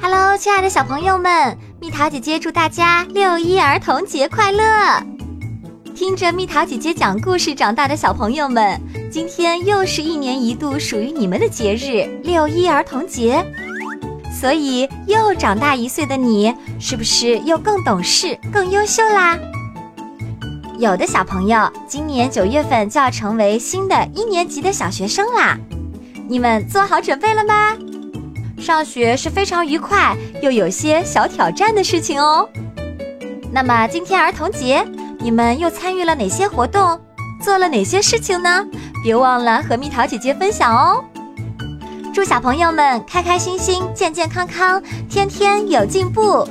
[0.00, 4.64] Hello，亲爱的小朋友们，蜜桃姐姐祝大家六一儿童节快乐！
[5.94, 8.80] 听着蜜桃姐姐讲故事长大的小朋友们，
[9.10, 13.44] 今天又是一年一度属于你们的节日——六一儿童节。
[14.32, 19.36] 所以，又长大一岁的你，是不是又更懂事、更优秀啦？
[20.78, 25.58] 有的小朋友今年九月份就要成为新的一年级的小学生啦，
[26.28, 27.76] 你们做好准备了吗？
[28.68, 32.46] 上学是非常愉快又有些小挑战的事情哦。
[33.50, 34.86] 那么今天儿童节，
[35.20, 37.00] 你们又参与了哪些活动，
[37.42, 38.62] 做了哪些事情呢？
[39.02, 41.02] 别忘了和蜜桃姐姐分享哦。
[42.12, 46.46] 祝小朋友们开开心心、健健康康，天天有进步。